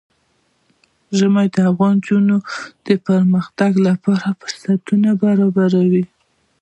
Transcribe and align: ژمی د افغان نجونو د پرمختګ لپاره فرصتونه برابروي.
ژمی 1.17 1.47
د 1.55 1.57
افغان 1.71 1.95
نجونو 2.03 2.35
د 2.87 2.89
پرمختګ 3.07 3.71
لپاره 3.87 4.25
فرصتونه 4.39 5.09
برابروي. 5.23 6.05